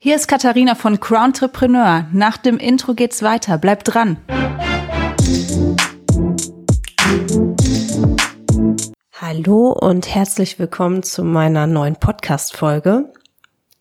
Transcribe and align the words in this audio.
Hier 0.00 0.14
ist 0.14 0.28
Katharina 0.28 0.76
von 0.76 1.00
Crowntrepreneur. 1.00 2.06
Nach 2.12 2.36
dem 2.36 2.58
Intro 2.58 2.94
geht's 2.94 3.20
weiter. 3.24 3.58
Bleibt 3.58 3.92
dran. 3.92 4.18
Hallo 9.20 9.72
und 9.72 10.14
herzlich 10.14 10.60
willkommen 10.60 11.02
zu 11.02 11.24
meiner 11.24 11.66
neuen 11.66 11.96
Podcast-Folge. 11.96 13.12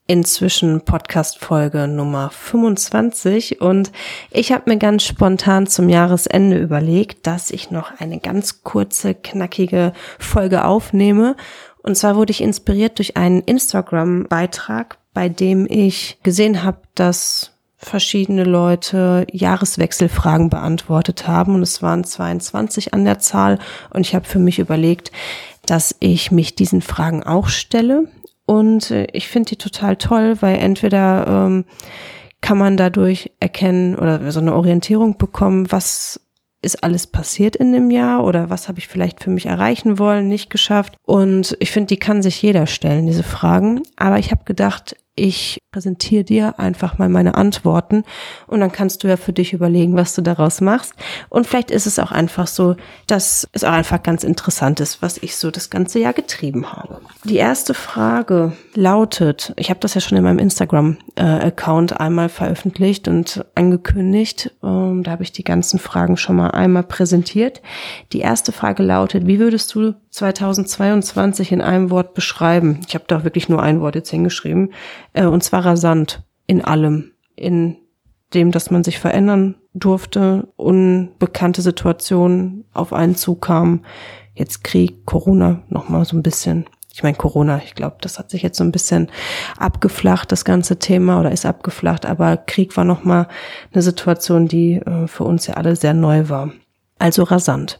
Inzwischen 0.07 0.81
Podcast-Folge 0.81 1.88
Nummer 1.88 2.31
25 2.31 3.61
und 3.61 3.91
ich 4.31 4.52
habe 4.52 4.71
mir 4.71 4.77
ganz 4.77 5.04
spontan 5.04 5.68
zum 5.68 5.88
Jahresende 5.88 6.57
überlegt, 6.57 7.27
dass 7.27 7.52
ich 7.52 7.70
noch 7.70 7.91
eine 7.99 8.20
ganz 8.20 8.63
kurze, 8.63 9.13
knackige 9.13 9.93
Folge 10.18 10.65
aufnehme. 10.65 11.36
Und 11.84 11.95
zwar 11.95 12.15
wurde 12.15 12.31
ich 12.31 12.41
inspiriert 12.41 12.97
durch 12.97 13.18
einen 13.18 13.41
Instagram-Beitrag 13.41 14.97
bei 15.18 15.29
dem 15.29 15.65
ich 15.68 16.20
gesehen 16.21 16.61
habe, 16.61 16.77
dass 16.93 17.49
verschiedene 17.75 18.44
Leute 18.44 19.26
Jahreswechselfragen 19.31 20.52
beantwortet 20.52 21.27
haben 21.27 21.55
und 21.55 21.63
es 21.63 21.81
waren 21.81 22.03
22 22.03 22.93
an 22.93 23.03
der 23.03 23.17
Zahl 23.17 23.57
und 23.90 24.02
ich 24.02 24.13
habe 24.13 24.26
für 24.26 24.38
mich 24.38 24.59
überlegt, 24.59 25.12
dass 25.66 25.95
ich 26.02 26.30
mich 26.30 26.53
diesen 26.53 26.84
Fragen 26.84 27.23
auch 27.23 27.48
stelle 27.48 28.03
und 28.45 28.91
äh, 28.91 29.07
ich 29.12 29.27
finde 29.27 29.49
die 29.49 29.55
total 29.55 29.95
toll, 29.95 30.38
weil 30.41 30.59
entweder 30.59 31.26
ähm, 31.27 31.65
kann 32.41 32.59
man 32.59 32.77
dadurch 32.77 33.31
erkennen 33.40 33.95
oder 33.95 34.31
so 34.31 34.40
eine 34.40 34.54
Orientierung 34.54 35.18
bekommen, 35.18 35.71
was 35.71 36.20
ist 36.62 36.84
alles 36.84 37.07
passiert 37.07 37.55
in 37.55 37.71
dem 37.71 37.91
Jahr 37.91 38.23
oder 38.23 38.49
was 38.49 38.68
habe 38.68 38.79
ich 38.79 38.88
vielleicht 38.88 39.23
für 39.23 39.29
mich 39.29 39.45
erreichen 39.45 39.99
wollen, 39.99 40.27
nicht 40.27 40.49
geschafft. 40.49 40.95
Und 41.04 41.55
ich 41.59 41.71
finde, 41.71 41.88
die 41.88 41.98
kann 41.98 42.21
sich 42.21 42.41
jeder 42.41 42.68
stellen, 42.68 43.05
diese 43.05 43.23
Fragen. 43.23 43.84
Aber 43.95 44.18
ich 44.18 44.31
habe 44.31 44.43
gedacht, 44.43 44.95
ich 45.17 45.62
präsentiere 45.71 46.23
dir 46.23 46.59
einfach 46.59 46.98
mal 46.98 47.09
meine 47.09 47.35
Antworten 47.35 48.03
und 48.48 48.62
dann 48.62 48.71
kannst 48.71 49.03
du 49.03 49.07
ja 49.07 49.17
für 49.17 49.34
dich 49.34 49.52
überlegen, 49.52 49.95
was 49.95 50.16
du 50.16 50.21
daraus 50.21 50.62
machst. 50.62 50.93
Und 51.29 51.46
vielleicht 51.46 51.71
ist 51.71 51.87
es 51.87 51.99
auch 51.99 52.12
einfach 52.12 52.48
so, 52.48 52.76
dass 53.07 53.48
es 53.51 53.63
auch 53.63 53.73
einfach 53.73 54.01
ganz 54.01 54.23
interessant 54.23 54.79
ist, 54.79 55.01
was 55.01 55.18
ich 55.18 55.35
so 55.35 55.51
das 55.51 55.70
ganze 55.70 55.99
Jahr 55.99 56.13
getrieben 56.13 56.71
habe. 56.71 57.01
Die 57.23 57.35
erste 57.35 57.73
Frage 57.73 58.54
lautet, 58.76 59.54
ich 59.57 59.70
habe 59.70 59.79
das 59.79 59.95
ja 59.95 60.01
schon 60.01 60.18
in 60.18 60.23
meinem 60.23 60.40
Instagram-Account 60.40 61.99
einmal 61.99 62.29
veröffentlicht 62.29 63.07
und 63.07 63.43
angekündigt. 63.55 64.56
Ähm, 64.63 65.03
da 65.03 65.12
habe 65.12 65.23
ich 65.23 65.31
die 65.31 65.44
ganzen 65.44 65.79
Fragen 65.79 66.18
schon 66.18 66.35
mal 66.35 66.51
einmal 66.51 66.84
präsentiert. 66.84 67.62
Die 68.13 68.19
erste 68.19 68.51
Frage 68.51 68.84
lautet, 68.84 69.25
wie 69.25 69.40
würdest 69.40 69.73
du 69.73 69.94
2022 70.18 71.51
in 71.51 71.62
einem 71.62 71.91
Wort 71.91 72.13
beschreiben? 72.13 72.81
Ich 72.88 72.96
habe 72.96 73.06
da 73.07 73.23
wirklich 73.23 73.50
nur 73.50 73.62
ein 73.62 73.81
Wort 73.81 73.96
jetzt 73.96 74.09
hingeschrieben. 74.09 74.73
Äh, 75.13 75.25
und 75.25 75.44
zwar 75.44 75.66
rasant 75.66 76.23
in 76.47 76.63
allem. 76.63 77.12
In 77.35 77.78
dem, 78.34 78.51
dass 78.51 78.72
man 78.72 78.84
sich 78.84 79.00
verändern 79.00 79.56
durfte, 79.73 80.47
unbekannte 80.56 81.62
Situationen 81.62 82.66
auf 82.73 82.94
einen 82.94 83.16
zukamen. 83.16 83.85
Jetzt 84.34 84.63
Krieg, 84.63 85.06
Corona, 85.06 85.63
nochmal 85.69 86.03
so 86.06 86.18
ein 86.18 86.23
bisschen. 86.23 86.66
Ich 86.94 87.03
meine, 87.03 87.16
Corona, 87.16 87.62
ich 87.63 87.75
glaube, 87.75 87.97
das 88.01 88.18
hat 88.18 88.31
sich 88.31 88.41
jetzt 88.41 88.57
so 88.57 88.63
ein 88.63 88.72
bisschen 88.72 89.12
abgeflacht, 89.57 90.31
das 90.31 90.45
ganze 90.45 90.79
Thema, 90.79 91.19
oder 91.19 91.31
ist 91.31 91.45
abgeflacht, 91.45 92.07
aber 92.07 92.38
Krieg 92.38 92.75
war 92.75 92.85
nochmal 92.85 93.28
eine 93.72 93.84
Situation, 93.84 94.47
die 94.47 94.78
äh, 94.78 95.07
für 95.07 95.23
uns 95.23 95.45
ja 95.45 95.53
alle 95.53 95.75
sehr 95.75 95.94
neu 95.94 96.28
war. 96.28 96.51
Also 97.00 97.23
rasant. 97.23 97.79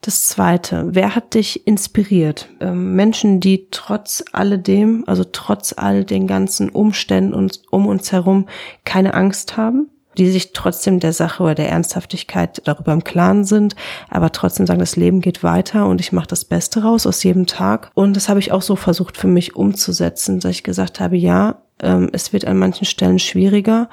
Das 0.00 0.26
zweite, 0.26 0.88
wer 0.90 1.14
hat 1.14 1.34
dich 1.34 1.66
inspiriert? 1.66 2.48
Ähm, 2.60 2.94
Menschen, 2.94 3.40
die 3.40 3.68
trotz 3.70 4.22
alledem, 4.32 5.04
also 5.06 5.24
trotz 5.24 5.72
all 5.76 6.04
den 6.04 6.26
ganzen 6.26 6.68
Umständen 6.68 7.32
und 7.32 7.62
um 7.70 7.86
uns 7.86 8.12
herum 8.12 8.46
keine 8.84 9.14
Angst 9.14 9.56
haben, 9.56 9.88
die 10.18 10.30
sich 10.30 10.52
trotzdem 10.52 11.00
der 11.00 11.12
Sache 11.12 11.42
oder 11.42 11.54
der 11.54 11.70
Ernsthaftigkeit 11.70 12.60
darüber 12.64 12.92
im 12.92 13.02
Klaren 13.02 13.44
sind, 13.44 13.74
aber 14.10 14.30
trotzdem 14.32 14.66
sagen, 14.66 14.80
das 14.80 14.96
Leben 14.96 15.20
geht 15.20 15.42
weiter 15.42 15.86
und 15.86 16.00
ich 16.00 16.12
mache 16.12 16.28
das 16.28 16.44
Beste 16.44 16.82
raus 16.82 17.06
aus 17.06 17.22
jedem 17.22 17.46
Tag. 17.46 17.90
Und 17.94 18.14
das 18.14 18.28
habe 18.28 18.40
ich 18.40 18.52
auch 18.52 18.62
so 18.62 18.76
versucht 18.76 19.16
für 19.16 19.28
mich 19.28 19.56
umzusetzen, 19.56 20.40
dass 20.40 20.50
ich 20.50 20.62
gesagt 20.64 21.00
habe, 21.00 21.16
ja, 21.16 21.62
ähm, 21.80 22.10
es 22.12 22.32
wird 22.32 22.44
an 22.44 22.58
manchen 22.58 22.84
Stellen 22.84 23.18
schwieriger, 23.18 23.88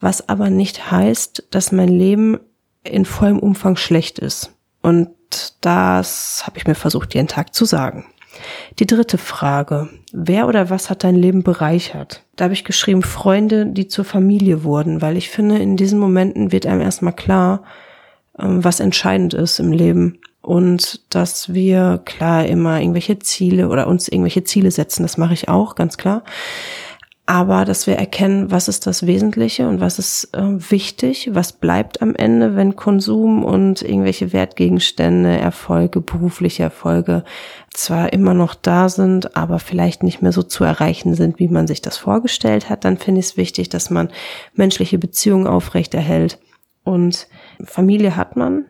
was 0.00 0.28
aber 0.28 0.50
nicht 0.50 0.90
heißt, 0.90 1.46
dass 1.50 1.72
mein 1.72 1.88
Leben 1.88 2.38
in 2.90 3.04
vollem 3.04 3.38
Umfang 3.38 3.76
schlecht 3.76 4.18
ist. 4.18 4.52
Und 4.82 5.08
das 5.60 6.42
habe 6.46 6.58
ich 6.58 6.66
mir 6.66 6.74
versucht, 6.74 7.14
jeden 7.14 7.28
Tag 7.28 7.54
zu 7.54 7.64
sagen. 7.64 8.06
Die 8.78 8.86
dritte 8.86 9.18
Frage. 9.18 9.88
Wer 10.12 10.46
oder 10.46 10.70
was 10.70 10.90
hat 10.90 11.04
dein 11.04 11.16
Leben 11.16 11.42
bereichert? 11.42 12.22
Da 12.36 12.44
habe 12.44 12.54
ich 12.54 12.64
geschrieben, 12.64 13.02
Freunde, 13.02 13.66
die 13.66 13.88
zur 13.88 14.04
Familie 14.04 14.62
wurden, 14.62 15.02
weil 15.02 15.16
ich 15.16 15.30
finde, 15.30 15.58
in 15.58 15.76
diesen 15.76 15.98
Momenten 15.98 16.52
wird 16.52 16.66
einem 16.66 16.82
erstmal 16.82 17.14
klar, 17.14 17.64
ähm, 18.38 18.62
was 18.62 18.80
entscheidend 18.80 19.34
ist 19.34 19.58
im 19.58 19.72
Leben. 19.72 20.18
Und 20.42 21.00
dass 21.14 21.52
wir 21.52 22.00
klar 22.04 22.46
immer 22.46 22.80
irgendwelche 22.80 23.18
Ziele 23.18 23.68
oder 23.68 23.88
uns 23.88 24.06
irgendwelche 24.06 24.44
Ziele 24.44 24.70
setzen, 24.70 25.02
das 25.02 25.16
mache 25.16 25.34
ich 25.34 25.48
auch, 25.48 25.74
ganz 25.74 25.96
klar 25.96 26.22
aber 27.26 27.64
dass 27.64 27.88
wir 27.88 27.96
erkennen, 27.96 28.52
was 28.52 28.68
ist 28.68 28.86
das 28.86 29.04
Wesentliche 29.04 29.66
und 29.68 29.80
was 29.80 29.98
ist 29.98 30.32
äh, 30.32 30.70
wichtig, 30.70 31.30
was 31.32 31.52
bleibt 31.52 32.00
am 32.00 32.14
Ende, 32.14 32.54
wenn 32.54 32.76
Konsum 32.76 33.44
und 33.44 33.82
irgendwelche 33.82 34.32
Wertgegenstände, 34.32 35.36
Erfolge, 35.36 36.00
berufliche 36.00 36.62
Erfolge 36.62 37.24
zwar 37.74 38.12
immer 38.12 38.32
noch 38.32 38.54
da 38.54 38.88
sind, 38.88 39.36
aber 39.36 39.58
vielleicht 39.58 40.04
nicht 40.04 40.22
mehr 40.22 40.30
so 40.30 40.44
zu 40.44 40.62
erreichen 40.62 41.14
sind, 41.14 41.40
wie 41.40 41.48
man 41.48 41.66
sich 41.66 41.82
das 41.82 41.96
vorgestellt 41.96 42.70
hat, 42.70 42.84
dann 42.84 42.96
finde 42.96 43.18
ich 43.18 43.26
es 43.26 43.36
wichtig, 43.36 43.68
dass 43.68 43.90
man 43.90 44.08
menschliche 44.54 44.98
Beziehungen 44.98 45.48
aufrechterhält. 45.48 46.38
Und 46.84 47.26
Familie 47.64 48.14
hat 48.14 48.36
man 48.36 48.66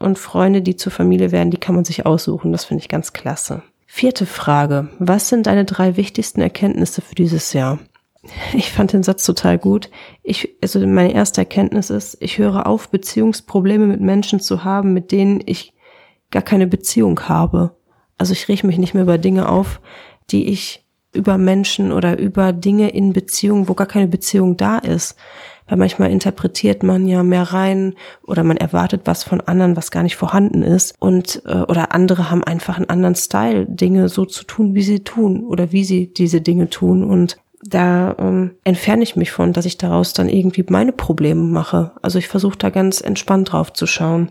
und 0.00 0.18
Freunde, 0.18 0.60
die 0.60 0.74
zur 0.74 0.90
Familie 0.90 1.30
werden, 1.30 1.52
die 1.52 1.58
kann 1.58 1.76
man 1.76 1.84
sich 1.84 2.04
aussuchen. 2.04 2.50
Das 2.50 2.64
finde 2.64 2.82
ich 2.82 2.88
ganz 2.88 3.12
klasse. 3.12 3.62
Vierte 3.86 4.26
Frage. 4.26 4.88
Was 4.98 5.28
sind 5.28 5.46
deine 5.46 5.64
drei 5.64 5.96
wichtigsten 5.96 6.40
Erkenntnisse 6.40 7.00
für 7.00 7.14
dieses 7.14 7.52
Jahr? 7.52 7.78
Ich 8.54 8.70
fand 8.70 8.92
den 8.92 9.02
Satz 9.02 9.24
total 9.24 9.58
gut. 9.58 9.90
Ich, 10.22 10.56
also 10.62 10.78
meine 10.86 11.12
erste 11.12 11.40
Erkenntnis 11.40 11.90
ist, 11.90 12.16
ich 12.20 12.38
höre 12.38 12.66
auf, 12.66 12.88
Beziehungsprobleme 12.88 13.86
mit 13.86 14.00
Menschen 14.00 14.40
zu 14.40 14.62
haben, 14.64 14.92
mit 14.92 15.10
denen 15.10 15.42
ich 15.44 15.74
gar 16.30 16.42
keine 16.42 16.66
Beziehung 16.66 17.28
habe. 17.28 17.76
Also 18.18 18.32
ich 18.32 18.46
rieche 18.48 18.66
mich 18.66 18.78
nicht 18.78 18.94
mehr 18.94 19.02
über 19.02 19.18
Dinge 19.18 19.48
auf, 19.48 19.80
die 20.30 20.48
ich 20.48 20.84
über 21.12 21.36
Menschen 21.36 21.92
oder 21.92 22.18
über 22.18 22.52
Dinge 22.52 22.90
in 22.90 23.12
Beziehungen, 23.12 23.68
wo 23.68 23.74
gar 23.74 23.86
keine 23.86 24.08
Beziehung 24.08 24.56
da 24.56 24.78
ist. 24.78 25.16
Weil 25.68 25.78
manchmal 25.78 26.10
interpretiert 26.10 26.82
man 26.82 27.06
ja 27.06 27.22
mehr 27.22 27.42
rein 27.42 27.94
oder 28.22 28.44
man 28.44 28.56
erwartet 28.56 29.02
was 29.04 29.24
von 29.24 29.40
anderen, 29.40 29.76
was 29.76 29.90
gar 29.90 30.02
nicht 30.02 30.16
vorhanden 30.16 30.62
ist. 30.62 30.94
Und 31.00 31.42
äh, 31.46 31.62
oder 31.62 31.92
andere 31.92 32.30
haben 32.30 32.44
einfach 32.44 32.76
einen 32.76 32.88
anderen 32.88 33.14
Style, 33.14 33.66
Dinge 33.66 34.08
so 34.08 34.24
zu 34.24 34.44
tun, 34.44 34.74
wie 34.74 34.82
sie 34.82 35.00
tun 35.00 35.44
oder 35.44 35.72
wie 35.72 35.84
sie 35.84 36.12
diese 36.12 36.40
Dinge 36.40 36.68
tun. 36.70 37.04
Und 37.04 37.36
da 37.62 38.16
ähm, 38.18 38.56
entferne 38.64 39.02
ich 39.02 39.16
mich 39.16 39.30
von, 39.30 39.52
dass 39.52 39.66
ich 39.66 39.78
daraus 39.78 40.12
dann 40.12 40.28
irgendwie 40.28 40.64
meine 40.68 40.92
Probleme 40.92 41.42
mache. 41.42 41.92
Also 42.02 42.18
ich 42.18 42.28
versuche 42.28 42.58
da 42.58 42.70
ganz 42.70 43.00
entspannt 43.00 43.52
drauf 43.52 43.72
zu 43.72 43.86
schauen. 43.86 44.30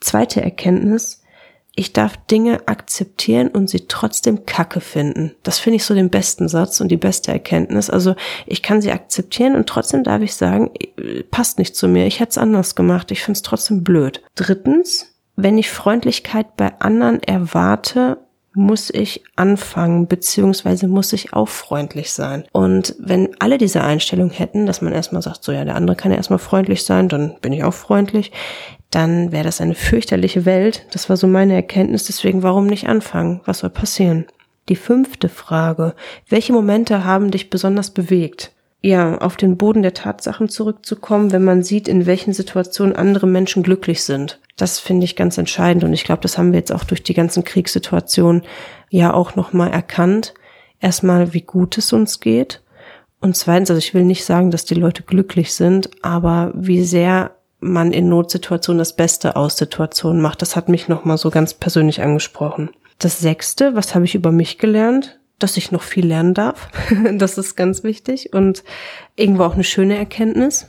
Zweite 0.00 0.40
Erkenntnis, 0.40 1.22
ich 1.76 1.92
darf 1.92 2.16
Dinge 2.16 2.66
akzeptieren 2.66 3.48
und 3.48 3.68
sie 3.68 3.86
trotzdem 3.88 4.46
kacke 4.46 4.80
finden. 4.80 5.34
Das 5.42 5.58
finde 5.58 5.76
ich 5.76 5.84
so 5.84 5.94
den 5.94 6.08
besten 6.08 6.48
Satz 6.48 6.80
und 6.80 6.88
die 6.88 6.96
beste 6.96 7.32
Erkenntnis. 7.32 7.90
Also 7.90 8.14
ich 8.46 8.62
kann 8.62 8.80
sie 8.80 8.92
akzeptieren 8.92 9.56
und 9.56 9.68
trotzdem 9.68 10.04
darf 10.04 10.22
ich 10.22 10.34
sagen, 10.34 10.70
passt 11.30 11.58
nicht 11.58 11.74
zu 11.74 11.88
mir, 11.88 12.06
ich 12.06 12.20
hätte 12.20 12.30
es 12.30 12.38
anders 12.38 12.74
gemacht, 12.76 13.10
ich 13.10 13.22
finde 13.22 13.38
es 13.38 13.42
trotzdem 13.42 13.82
blöd. 13.82 14.22
Drittens, 14.36 15.14
wenn 15.36 15.58
ich 15.58 15.70
Freundlichkeit 15.70 16.56
bei 16.56 16.78
anderen 16.80 17.20
erwarte, 17.22 18.18
muss 18.54 18.90
ich 18.90 19.24
anfangen, 19.36 20.06
beziehungsweise 20.06 20.86
muss 20.86 21.12
ich 21.12 21.32
auch 21.32 21.48
freundlich 21.48 22.12
sein. 22.12 22.44
Und 22.52 22.94
wenn 22.98 23.30
alle 23.40 23.58
diese 23.58 23.82
Einstellung 23.82 24.30
hätten, 24.30 24.66
dass 24.66 24.80
man 24.80 24.92
erstmal 24.92 25.22
sagt, 25.22 25.42
so 25.42 25.52
ja, 25.52 25.64
der 25.64 25.74
andere 25.74 25.96
kann 25.96 26.12
ja 26.12 26.16
erstmal 26.16 26.38
freundlich 26.38 26.84
sein, 26.84 27.08
dann 27.08 27.34
bin 27.40 27.52
ich 27.52 27.64
auch 27.64 27.74
freundlich, 27.74 28.32
dann 28.90 29.32
wäre 29.32 29.44
das 29.44 29.60
eine 29.60 29.74
fürchterliche 29.74 30.44
Welt. 30.44 30.86
Das 30.92 31.08
war 31.08 31.16
so 31.16 31.26
meine 31.26 31.54
Erkenntnis, 31.54 32.04
deswegen 32.04 32.42
warum 32.44 32.66
nicht 32.66 32.88
anfangen? 32.88 33.40
Was 33.44 33.58
soll 33.58 33.70
passieren? 33.70 34.26
Die 34.68 34.76
fünfte 34.76 35.28
Frage. 35.28 35.94
Welche 36.28 36.52
Momente 36.52 37.04
haben 37.04 37.30
dich 37.30 37.50
besonders 37.50 37.90
bewegt? 37.90 38.53
Ja, 38.84 39.16
auf 39.16 39.38
den 39.38 39.56
Boden 39.56 39.80
der 39.80 39.94
Tatsachen 39.94 40.50
zurückzukommen, 40.50 41.32
wenn 41.32 41.42
man 41.42 41.62
sieht, 41.62 41.88
in 41.88 42.04
welchen 42.04 42.34
Situationen 42.34 42.94
andere 42.94 43.26
Menschen 43.26 43.62
glücklich 43.62 44.02
sind. 44.02 44.40
Das 44.58 44.78
finde 44.78 45.06
ich 45.06 45.16
ganz 45.16 45.38
entscheidend 45.38 45.84
und 45.84 45.94
ich 45.94 46.04
glaube, 46.04 46.20
das 46.20 46.36
haben 46.36 46.52
wir 46.52 46.58
jetzt 46.58 46.70
auch 46.70 46.84
durch 46.84 47.02
die 47.02 47.14
ganzen 47.14 47.44
Kriegssituationen 47.44 48.42
ja 48.90 49.14
auch 49.14 49.36
nochmal 49.36 49.70
erkannt. 49.70 50.34
Erstmal, 50.80 51.32
wie 51.32 51.40
gut 51.40 51.78
es 51.78 51.94
uns 51.94 52.20
geht 52.20 52.60
und 53.22 53.38
zweitens, 53.38 53.70
also 53.70 53.78
ich 53.78 53.94
will 53.94 54.04
nicht 54.04 54.26
sagen, 54.26 54.50
dass 54.50 54.66
die 54.66 54.74
Leute 54.74 55.02
glücklich 55.02 55.54
sind, 55.54 55.88
aber 56.02 56.52
wie 56.54 56.84
sehr 56.84 57.30
man 57.60 57.90
in 57.90 58.10
Notsituationen 58.10 58.80
das 58.80 58.94
Beste 58.94 59.34
aus 59.34 59.56
Situationen 59.56 60.20
macht. 60.20 60.42
Das 60.42 60.56
hat 60.56 60.68
mich 60.68 60.88
nochmal 60.88 61.16
so 61.16 61.30
ganz 61.30 61.54
persönlich 61.54 62.02
angesprochen. 62.02 62.68
Das 62.98 63.18
sechste, 63.18 63.74
was 63.74 63.94
habe 63.94 64.04
ich 64.04 64.14
über 64.14 64.30
mich 64.30 64.58
gelernt? 64.58 65.18
Dass 65.44 65.58
ich 65.58 65.72
noch 65.72 65.82
viel 65.82 66.06
lernen 66.06 66.32
darf. 66.32 66.70
das 67.18 67.36
ist 67.36 67.54
ganz 67.54 67.84
wichtig 67.84 68.32
und 68.32 68.64
irgendwo 69.14 69.42
auch 69.42 69.52
eine 69.52 69.62
schöne 69.62 69.94
Erkenntnis. 69.94 70.66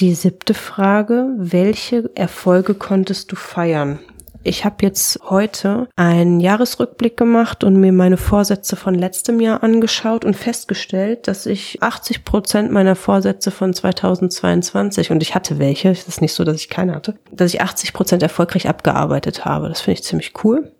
Die 0.00 0.14
siebte 0.14 0.54
Frage, 0.54 1.34
welche 1.36 2.10
Erfolge 2.14 2.72
konntest 2.72 3.30
du 3.30 3.36
feiern? 3.36 3.98
Ich 4.42 4.64
habe 4.64 4.76
jetzt 4.80 5.20
heute 5.28 5.88
einen 5.96 6.40
Jahresrückblick 6.40 7.18
gemacht 7.18 7.62
und 7.62 7.76
mir 7.76 7.92
meine 7.92 8.16
Vorsätze 8.16 8.74
von 8.76 8.94
letztem 8.94 9.38
Jahr 9.38 9.62
angeschaut 9.62 10.24
und 10.24 10.34
festgestellt, 10.34 11.28
dass 11.28 11.44
ich 11.44 11.82
80 11.82 12.24
Prozent 12.24 12.72
meiner 12.72 12.96
Vorsätze 12.96 13.50
von 13.50 13.74
2022 13.74 15.10
und 15.10 15.22
ich 15.22 15.34
hatte 15.34 15.58
welche, 15.58 15.90
es 15.90 16.08
ist 16.08 16.22
nicht 16.22 16.32
so, 16.32 16.44
dass 16.44 16.56
ich 16.56 16.70
keine 16.70 16.94
hatte, 16.94 17.18
dass 17.32 17.52
ich 17.52 17.60
80 17.60 17.92
Prozent 17.92 18.22
erfolgreich 18.22 18.66
abgearbeitet 18.66 19.44
habe. 19.44 19.68
Das 19.68 19.82
finde 19.82 19.98
ich 19.98 20.04
ziemlich 20.04 20.32
cool. 20.42 20.72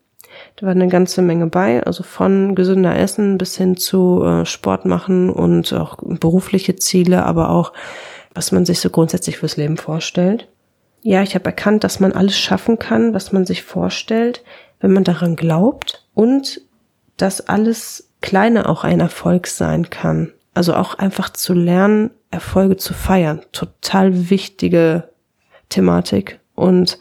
Da 0.57 0.67
war 0.67 0.73
eine 0.73 0.89
ganze 0.89 1.21
Menge 1.21 1.47
bei, 1.49 1.83
also 1.83 2.03
von 2.03 2.55
gesünder 2.55 2.99
Essen 2.99 3.37
bis 3.37 3.57
hin 3.57 3.77
zu 3.77 4.25
äh, 4.25 4.47
Sport 4.47 4.87
machen 4.87 5.29
und 5.29 5.73
auch 5.75 5.99
berufliche 6.01 6.77
Ziele, 6.77 7.25
aber 7.25 7.51
auch 7.51 7.73
was 8.35 8.53
man 8.53 8.65
sich 8.65 8.81
so 8.81 8.91
grundsätzlich 8.91 9.39
fürs 9.39 9.57
Leben 9.57 9.77
vorstellt. 9.77 10.49
Ja, 11.03 11.23
ich 11.23 11.35
habe 11.35 11.45
erkannt, 11.45 11.85
dass 11.85 12.01
man 12.01 12.13
alles 12.13 12.39
schaffen 12.39 12.79
kann, 12.79 13.15
was 13.15 13.33
man 13.33 13.45
sich 13.47 13.63
vorstellt, 13.63 14.43
wenn 14.81 14.93
man 14.93 15.05
daran 15.05 15.37
glaubt 15.37 16.07
und 16.15 16.61
dass 17.17 17.49
alles 17.49 18.11
Kleine 18.21 18.69
auch 18.69 18.83
ein 18.83 19.01
Erfolg 19.01 19.47
sein 19.47 19.89
kann. 19.91 20.33
Also 20.55 20.75
auch 20.75 20.95
einfach 20.95 21.31
zu 21.31 21.53
lernen, 21.53 22.11
Erfolge 22.31 22.77
zu 22.77 22.95
feiern. 22.95 23.43
Total 23.53 24.31
wichtige 24.31 25.11
Thematik. 25.69 26.41
Und 26.55 26.99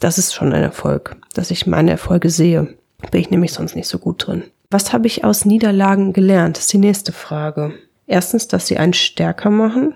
das 0.00 0.18
ist 0.18 0.34
schon 0.34 0.52
ein 0.52 0.62
Erfolg, 0.62 1.16
dass 1.34 1.50
ich 1.50 1.66
meine 1.66 1.90
Erfolge 1.90 2.30
sehe. 2.30 2.77
Bin 3.10 3.20
ich 3.20 3.30
nämlich 3.30 3.52
sonst 3.52 3.76
nicht 3.76 3.88
so 3.88 3.98
gut 3.98 4.26
drin. 4.26 4.44
Was 4.70 4.92
habe 4.92 5.06
ich 5.06 5.24
aus 5.24 5.44
Niederlagen 5.44 6.12
gelernt? 6.12 6.56
Das 6.56 6.64
ist 6.64 6.72
die 6.72 6.78
nächste 6.78 7.12
Frage. 7.12 7.72
Erstens, 8.06 8.48
dass 8.48 8.66
sie 8.66 8.78
einen 8.78 8.92
stärker 8.92 9.50
machen. 9.50 9.94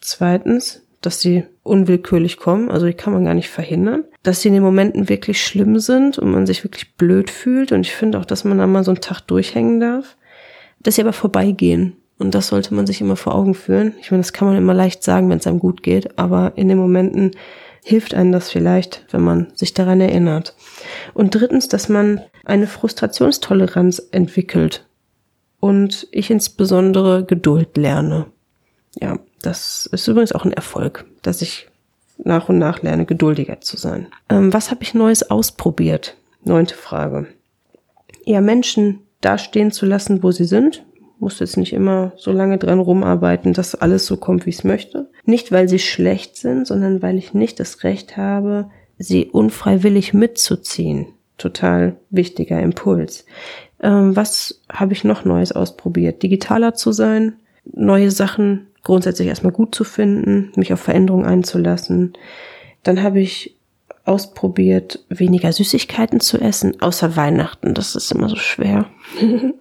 Zweitens, 0.00 0.82
dass 1.00 1.20
sie 1.20 1.44
unwillkürlich 1.62 2.36
kommen, 2.36 2.70
also 2.70 2.86
die 2.86 2.94
kann 2.94 3.12
man 3.12 3.24
gar 3.24 3.34
nicht 3.34 3.48
verhindern, 3.48 4.04
dass 4.22 4.40
sie 4.40 4.48
in 4.48 4.54
den 4.54 4.62
Momenten 4.62 5.08
wirklich 5.08 5.42
schlimm 5.42 5.78
sind 5.78 6.18
und 6.18 6.30
man 6.30 6.46
sich 6.46 6.64
wirklich 6.64 6.94
blöd 6.96 7.30
fühlt 7.30 7.72
und 7.72 7.82
ich 7.82 7.94
finde 7.94 8.18
auch, 8.18 8.24
dass 8.24 8.44
man 8.44 8.58
da 8.58 8.66
mal 8.66 8.84
so 8.84 8.90
einen 8.90 9.00
Tag 9.00 9.20
durchhängen 9.22 9.80
darf, 9.80 10.16
dass 10.80 10.96
sie 10.96 11.02
aber 11.02 11.12
vorbeigehen 11.12 11.96
und 12.18 12.34
das 12.34 12.48
sollte 12.48 12.74
man 12.74 12.86
sich 12.86 13.00
immer 13.00 13.16
vor 13.16 13.34
Augen 13.34 13.54
führen. 13.54 13.94
Ich 14.00 14.10
meine, 14.10 14.22
das 14.22 14.32
kann 14.32 14.48
man 14.48 14.56
immer 14.56 14.74
leicht 14.74 15.02
sagen, 15.02 15.30
wenn 15.30 15.38
es 15.38 15.46
einem 15.46 15.58
gut 15.58 15.82
geht, 15.82 16.18
aber 16.18 16.52
in 16.56 16.68
den 16.68 16.78
Momenten 16.78 17.32
hilft 17.82 18.14
einem 18.14 18.32
das 18.32 18.50
vielleicht, 18.50 19.04
wenn 19.10 19.22
man 19.22 19.52
sich 19.54 19.74
daran 19.74 20.00
erinnert. 20.00 20.54
Und 21.14 21.34
drittens, 21.34 21.68
dass 21.68 21.88
man 21.88 22.20
eine 22.44 22.66
Frustrationstoleranz 22.66 24.02
entwickelt 24.10 24.86
und 25.60 26.08
ich 26.10 26.30
insbesondere 26.30 27.24
Geduld 27.24 27.76
lerne. 27.76 28.26
Ja, 29.00 29.18
das 29.42 29.86
ist 29.86 30.08
übrigens 30.08 30.32
auch 30.32 30.44
ein 30.44 30.52
Erfolg, 30.52 31.04
dass 31.22 31.42
ich 31.42 31.68
nach 32.18 32.48
und 32.48 32.58
nach 32.58 32.82
lerne, 32.82 33.06
geduldiger 33.06 33.60
zu 33.60 33.76
sein. 33.76 34.08
Ähm, 34.28 34.52
was 34.52 34.70
habe 34.70 34.82
ich 34.82 34.94
Neues 34.94 35.30
ausprobiert? 35.30 36.16
Neunte 36.44 36.74
Frage. 36.74 37.26
Ja, 38.24 38.40
Menschen 38.40 39.00
da 39.20 39.38
stehen 39.38 39.70
zu 39.70 39.86
lassen, 39.86 40.22
wo 40.22 40.30
sie 40.30 40.44
sind. 40.44 40.84
Muss 41.20 41.38
jetzt 41.38 41.56
nicht 41.56 41.72
immer 41.72 42.12
so 42.16 42.32
lange 42.32 42.58
dran 42.58 42.80
rumarbeiten, 42.80 43.52
dass 43.52 43.74
alles 43.74 44.06
so 44.06 44.16
kommt, 44.16 44.46
wie 44.46 44.50
ich 44.50 44.58
es 44.58 44.64
möchte. 44.64 45.08
Nicht, 45.24 45.52
weil 45.52 45.68
sie 45.68 45.78
schlecht 45.78 46.36
sind, 46.36 46.66
sondern 46.66 47.02
weil 47.02 47.18
ich 47.18 47.34
nicht 47.34 47.60
das 47.60 47.84
Recht 47.84 48.16
habe, 48.16 48.70
sie 48.98 49.26
unfreiwillig 49.26 50.14
mitzuziehen. 50.14 51.06
Total 51.36 51.96
wichtiger 52.10 52.60
Impuls. 52.60 53.26
Ähm, 53.82 54.16
was 54.16 54.62
habe 54.72 54.94
ich 54.94 55.04
noch 55.04 55.24
Neues 55.24 55.52
ausprobiert? 55.52 56.22
Digitaler 56.22 56.74
zu 56.74 56.90
sein, 56.92 57.34
neue 57.64 58.10
Sachen 58.10 58.66
grundsätzlich 58.82 59.28
erstmal 59.28 59.52
gut 59.52 59.74
zu 59.74 59.84
finden, 59.84 60.52
mich 60.56 60.72
auf 60.72 60.80
Veränderungen 60.80 61.26
einzulassen. 61.26 62.14
Dann 62.82 63.02
habe 63.02 63.20
ich 63.20 63.56
ausprobiert, 64.10 64.98
weniger 65.08 65.52
Süßigkeiten 65.52 66.18
zu 66.18 66.38
essen, 66.38 66.82
außer 66.82 67.14
Weihnachten. 67.14 67.74
Das 67.74 67.94
ist 67.94 68.10
immer 68.10 68.28
so 68.28 68.34
schwer. 68.34 68.86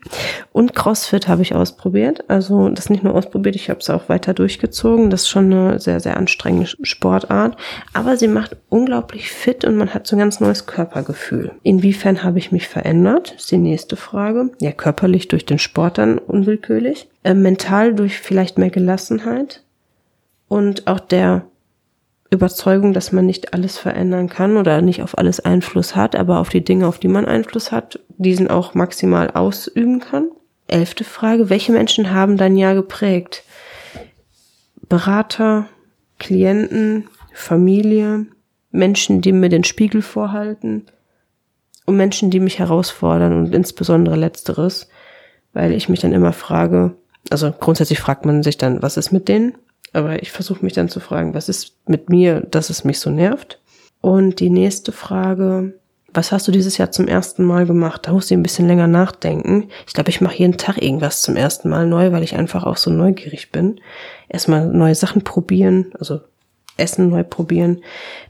und 0.51 0.74
CrossFit 0.74 1.28
habe 1.28 1.44
ich 1.44 1.54
ausprobiert. 1.54 2.28
Also 2.28 2.69
das 2.69 2.90
nicht 2.90 3.04
nur 3.04 3.13
ausprobiert, 3.13 3.56
ich 3.56 3.69
habe 3.69 3.80
es 3.80 3.92
auch 3.92 4.10
weiter 4.10 4.34
durchgezogen. 4.34 5.12
Das 5.12 5.22
ist 5.22 5.30
schon 5.30 5.54
eine 5.54 5.80
sehr, 5.80 6.00
sehr 6.00 6.18
anstrengende 6.18 6.68
Sportart. 6.81 7.57
Aber 7.94 8.18
sie 8.18 8.28
macht 8.28 8.57
unglaublich 8.69 9.30
fit 9.30 9.66
und 9.66 9.78
man 9.78 9.94
hat 9.94 10.07
so 10.07 10.16
ein 10.16 10.19
ganz 10.19 10.40
neues 10.40 10.66
Körpergefühl. 10.66 11.51
Inwiefern 11.62 12.24
habe 12.24 12.40
ich 12.40 12.51
mich 12.51 12.68
verändert? 12.68 13.36
Ist 13.38 13.51
die 13.51 13.57
nächste 13.57 13.98
Frage. 13.98 14.50
Ja, 14.60 14.72
körperlich 14.72 15.28
durch 15.28 15.46
den 15.46 15.60
Sport 15.60 16.00
dann 16.00 16.18
unwillkürlich. 16.18 17.07
Äh, 17.24 17.36
mental 17.36 17.94
durch 17.94 18.18
vielleicht 18.18 18.57
mehr 18.57 18.72
Gelassenheit. 18.72 19.62
Und 20.48 20.88
auch 20.88 21.00
der 21.00 21.46
Überzeugung, 22.31 22.93
dass 22.93 23.11
man 23.11 23.25
nicht 23.25 23.53
alles 23.53 23.77
verändern 23.77 24.29
kann 24.29 24.57
oder 24.57 24.81
nicht 24.81 25.01
auf 25.01 25.17
alles 25.17 25.39
Einfluss 25.39 25.95
hat, 25.95 26.15
aber 26.15 26.39
auf 26.39 26.49
die 26.49 26.63
Dinge, 26.63 26.87
auf 26.87 26.99
die 26.99 27.07
man 27.07 27.25
Einfluss 27.25 27.71
hat, 27.71 27.99
diesen 28.17 28.49
auch 28.49 28.75
maximal 28.75 29.31
ausüben 29.31 29.99
kann. 29.99 30.29
Elfte 30.67 31.03
Frage, 31.03 31.49
welche 31.49 31.71
Menschen 31.71 32.13
haben 32.13 32.37
dein 32.37 32.55
Jahr 32.55 32.75
geprägt? 32.75 33.43
Berater, 34.87 35.67
Klienten, 36.19 37.07
Familie, 37.33 38.27
Menschen, 38.71 39.21
die 39.21 39.31
mir 39.31 39.49
den 39.49 39.63
Spiegel 39.63 40.01
vorhalten 40.03 40.85
und 41.85 41.97
Menschen, 41.97 42.29
die 42.29 42.39
mich 42.39 42.59
herausfordern 42.59 43.33
und 43.33 43.55
insbesondere 43.55 44.15
letzteres, 44.15 44.89
weil 45.53 45.73
ich 45.73 45.89
mich 45.89 46.01
dann 46.01 46.13
immer 46.13 46.33
frage, 46.33 46.95
also 47.31 47.51
grundsätzlich 47.51 47.99
fragt 47.99 48.25
man 48.25 48.43
sich 48.43 48.57
dann, 48.57 48.83
was 48.83 48.97
ist 48.97 49.11
mit 49.11 49.27
denen? 49.27 49.57
Aber 49.94 50.21
ich 50.21 50.31
versuche 50.31 50.63
mich 50.63 50.74
dann 50.74 50.89
zu 50.89 51.00
fragen, 51.00 51.33
was 51.33 51.50
ist 51.50 51.75
mit 51.88 52.09
mir, 52.09 52.41
dass 52.41 52.69
es 52.69 52.83
mich 52.83 53.00
so 53.00 53.09
nervt? 53.09 53.59
Und 54.01 54.39
die 54.39 54.50
nächste 54.50 54.91
Frage, 54.91 55.74
was 56.13 56.31
hast 56.31 56.47
du 56.47 56.51
dieses 56.51 56.77
Jahr 56.77 56.91
zum 56.91 57.07
ersten 57.07 57.44
Mal 57.44 57.65
gemacht? 57.65 58.07
Da 58.07 58.12
muss 58.12 58.31
ich 58.31 58.38
ein 58.38 58.44
bisschen 58.44 58.68
länger 58.68 58.88
nachdenken. 58.88 59.69
Ich 59.88 59.94
glaube, 59.94 60.09
ich 60.09 60.21
mache 60.21 60.38
jeden 60.38 60.57
Tag 60.57 60.81
irgendwas 60.81 61.21
zum 61.21 61.36
ersten 61.36 61.69
Mal 61.69 61.86
neu, 61.86 62.12
weil 62.12 62.24
ich 62.24 62.36
einfach 62.36 62.63
auch 62.63 62.77
so 62.77 62.89
neugierig 62.89 63.51
bin. 63.51 63.80
Erstmal 64.27 64.68
neue 64.68 64.95
Sachen 64.95 65.24
probieren, 65.24 65.91
also 66.00 66.21
Essen 66.79 67.09
neu 67.09 67.23
probieren. 67.23 67.81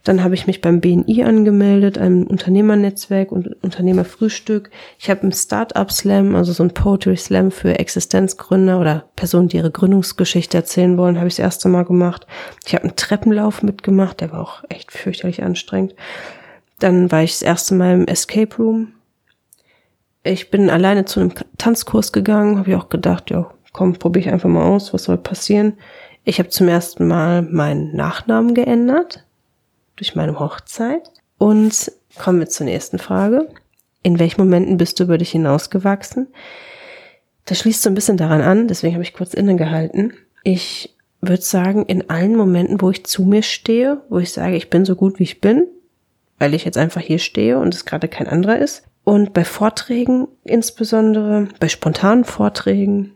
Dann 0.03 0.23
habe 0.23 0.33
ich 0.33 0.47
mich 0.47 0.61
beim 0.61 0.81
BNI 0.81 1.23
angemeldet, 1.23 1.97
einem 1.97 2.27
Unternehmernetzwerk 2.27 3.31
und 3.31 3.55
Unternehmerfrühstück. 3.63 4.71
Ich 4.97 5.09
habe 5.09 5.21
einen 5.21 5.31
Startup 5.31 5.91
Slam, 5.91 6.35
also 6.35 6.51
so 6.51 6.63
ein 6.63 6.73
Poetry 6.73 7.15
Slam 7.15 7.51
für 7.51 7.79
Existenzgründer 7.79 8.79
oder 8.79 9.05
Personen, 9.15 9.47
die 9.47 9.57
ihre 9.57 9.71
Gründungsgeschichte 9.71 10.57
erzählen 10.57 10.97
wollen, 10.97 11.17
habe 11.17 11.27
ich 11.27 11.35
das 11.35 11.45
erste 11.45 11.69
Mal 11.69 11.85
gemacht. 11.85 12.27
Ich 12.65 12.73
habe 12.73 12.85
einen 12.85 12.95
Treppenlauf 12.95 13.63
mitgemacht, 13.63 14.21
der 14.21 14.31
war 14.31 14.41
auch 14.41 14.63
echt 14.69 14.91
fürchterlich 14.91 15.43
anstrengend. 15.43 15.95
Dann 16.79 17.11
war 17.11 17.23
ich 17.23 17.33
das 17.33 17.41
erste 17.41 17.75
Mal 17.75 17.93
im 17.93 18.07
Escape 18.07 18.55
Room. 18.57 18.93
Ich 20.23 20.49
bin 20.49 20.69
alleine 20.69 21.05
zu 21.05 21.19
einem 21.19 21.33
Tanzkurs 21.57 22.11
gegangen, 22.11 22.57
habe 22.57 22.71
ich 22.71 22.75
auch 22.75 22.89
gedacht, 22.89 23.29
ja, 23.29 23.49
komm, 23.73 23.93
probiere 23.93 24.27
ich 24.27 24.33
einfach 24.33 24.49
mal 24.49 24.65
aus, 24.65 24.93
was 24.93 25.03
soll 25.03 25.17
passieren. 25.17 25.73
Ich 26.29 26.37
habe 26.37 26.49
zum 26.49 26.67
ersten 26.67 27.07
Mal 27.07 27.41
meinen 27.41 27.95
Nachnamen 27.95 28.53
geändert 28.53 29.25
durch 29.95 30.13
meine 30.13 30.39
Hochzeit. 30.39 31.09
Und 31.39 31.91
kommen 32.19 32.37
wir 32.37 32.47
zur 32.47 32.67
nächsten 32.67 32.99
Frage. 32.99 33.49
In 34.03 34.19
welchen 34.19 34.41
Momenten 34.41 34.77
bist 34.77 34.99
du 34.99 35.05
über 35.05 35.17
dich 35.17 35.31
hinausgewachsen? 35.31 36.27
Das 37.45 37.57
schließt 37.57 37.81
so 37.81 37.89
ein 37.89 37.95
bisschen 37.95 38.17
daran 38.17 38.41
an, 38.41 38.67
deswegen 38.67 38.93
habe 38.93 39.01
ich 39.01 39.13
kurz 39.13 39.33
innegehalten. 39.33 40.13
Ich 40.43 40.95
würde 41.19 41.41
sagen, 41.41 41.87
in 41.87 42.11
allen 42.11 42.35
Momenten, 42.35 42.79
wo 42.79 42.91
ich 42.91 43.07
zu 43.07 43.23
mir 43.23 43.41
stehe, 43.41 44.03
wo 44.09 44.19
ich 44.19 44.31
sage, 44.31 44.55
ich 44.55 44.69
bin 44.69 44.85
so 44.85 44.95
gut 44.95 45.17
wie 45.17 45.23
ich 45.23 45.41
bin, 45.41 45.65
weil 46.37 46.53
ich 46.53 46.63
jetzt 46.63 46.77
einfach 46.77 47.01
hier 47.01 47.17
stehe 47.17 47.57
und 47.57 47.73
es 47.73 47.85
gerade 47.85 48.07
kein 48.07 48.27
anderer 48.27 48.59
ist. 48.59 48.83
Und 49.03 49.33
bei 49.33 49.43
Vorträgen 49.43 50.27
insbesondere, 50.43 51.47
bei 51.59 51.69
spontanen 51.69 52.23
Vorträgen, 52.23 53.15